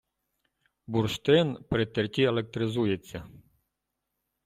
Бурштин 0.87 1.57
при 1.69 1.85
терті 1.85 2.23
електризується 2.23 3.29